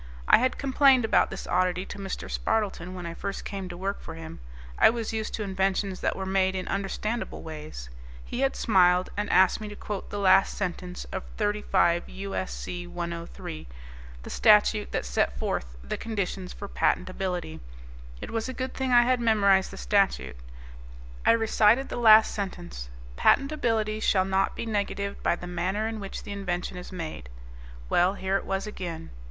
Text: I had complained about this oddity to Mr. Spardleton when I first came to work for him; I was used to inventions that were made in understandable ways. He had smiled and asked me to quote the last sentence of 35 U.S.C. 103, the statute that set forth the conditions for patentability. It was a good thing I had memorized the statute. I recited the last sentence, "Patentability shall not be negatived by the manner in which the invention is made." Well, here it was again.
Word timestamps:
I 0.27 0.39
had 0.39 0.57
complained 0.57 1.05
about 1.05 1.29
this 1.29 1.45
oddity 1.45 1.85
to 1.85 1.99
Mr. 1.99 2.27
Spardleton 2.27 2.95
when 2.95 3.05
I 3.05 3.13
first 3.13 3.45
came 3.45 3.69
to 3.69 3.77
work 3.77 4.01
for 4.01 4.15
him; 4.15 4.39
I 4.79 4.89
was 4.89 5.13
used 5.13 5.35
to 5.35 5.43
inventions 5.43 5.99
that 5.99 6.15
were 6.15 6.25
made 6.25 6.55
in 6.55 6.67
understandable 6.67 7.43
ways. 7.43 7.91
He 8.25 8.39
had 8.39 8.55
smiled 8.55 9.11
and 9.15 9.29
asked 9.29 9.61
me 9.61 9.67
to 9.67 9.75
quote 9.75 10.09
the 10.09 10.17
last 10.17 10.57
sentence 10.57 11.05
of 11.11 11.23
35 11.37 12.09
U.S.C. 12.09 12.87
103, 12.87 13.67
the 14.23 14.29
statute 14.31 14.91
that 14.91 15.05
set 15.05 15.37
forth 15.37 15.77
the 15.83 15.97
conditions 15.97 16.51
for 16.51 16.67
patentability. 16.67 17.59
It 18.21 18.31
was 18.31 18.49
a 18.49 18.53
good 18.57 18.73
thing 18.73 18.91
I 18.91 19.03
had 19.03 19.19
memorized 19.19 19.69
the 19.69 19.77
statute. 19.77 20.37
I 21.27 21.31
recited 21.33 21.89
the 21.89 21.97
last 21.97 22.33
sentence, 22.33 22.89
"Patentability 23.17 24.01
shall 24.01 24.25
not 24.25 24.55
be 24.55 24.65
negatived 24.65 25.21
by 25.21 25.35
the 25.35 25.45
manner 25.45 25.87
in 25.87 25.99
which 25.99 26.23
the 26.23 26.31
invention 26.31 26.75
is 26.75 26.91
made." 26.91 27.29
Well, 27.87 28.15
here 28.15 28.35
it 28.37 28.45
was 28.45 28.65
again. 28.65 29.11